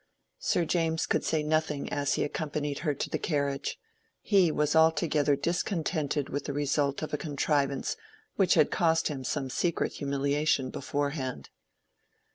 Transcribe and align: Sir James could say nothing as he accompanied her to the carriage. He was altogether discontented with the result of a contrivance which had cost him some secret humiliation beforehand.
Sir 0.39 0.65
James 0.65 1.05
could 1.05 1.23
say 1.23 1.43
nothing 1.43 1.87
as 1.93 2.15
he 2.15 2.23
accompanied 2.23 2.79
her 2.79 2.95
to 2.95 3.07
the 3.07 3.19
carriage. 3.19 3.77
He 4.19 4.51
was 4.51 4.75
altogether 4.75 5.35
discontented 5.35 6.27
with 6.29 6.45
the 6.45 6.53
result 6.53 7.03
of 7.03 7.13
a 7.13 7.19
contrivance 7.19 7.97
which 8.35 8.55
had 8.55 8.71
cost 8.71 9.09
him 9.09 9.23
some 9.23 9.51
secret 9.51 9.93
humiliation 9.93 10.71
beforehand. 10.71 11.51